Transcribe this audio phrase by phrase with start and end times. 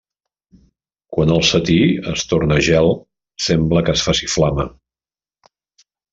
[1.17, 1.75] Quan el setí
[2.13, 2.89] es torna gel,
[3.49, 4.67] sembla que es faci flama.